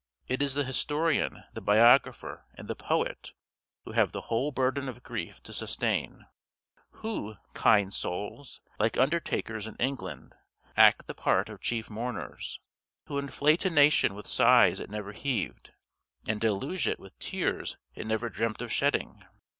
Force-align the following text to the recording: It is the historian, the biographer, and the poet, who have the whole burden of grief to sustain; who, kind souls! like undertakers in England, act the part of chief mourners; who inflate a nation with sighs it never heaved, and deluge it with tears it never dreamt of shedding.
It 0.27 0.41
is 0.41 0.55
the 0.55 0.63
historian, 0.63 1.43
the 1.53 1.61
biographer, 1.61 2.47
and 2.55 2.67
the 2.67 2.75
poet, 2.75 3.33
who 3.85 3.91
have 3.91 4.13
the 4.13 4.21
whole 4.21 4.51
burden 4.51 4.89
of 4.89 5.03
grief 5.03 5.43
to 5.43 5.53
sustain; 5.53 6.25
who, 7.03 7.35
kind 7.53 7.93
souls! 7.93 8.61
like 8.79 8.97
undertakers 8.97 9.67
in 9.67 9.75
England, 9.75 10.33
act 10.75 11.05
the 11.05 11.13
part 11.13 11.49
of 11.49 11.61
chief 11.61 11.87
mourners; 11.87 12.59
who 13.05 13.19
inflate 13.19 13.63
a 13.63 13.69
nation 13.69 14.15
with 14.15 14.25
sighs 14.25 14.79
it 14.79 14.89
never 14.89 15.11
heaved, 15.11 15.71
and 16.27 16.41
deluge 16.41 16.87
it 16.87 16.99
with 16.99 17.19
tears 17.19 17.77
it 17.93 18.07
never 18.07 18.27
dreamt 18.27 18.59
of 18.63 18.71
shedding. 18.71 19.23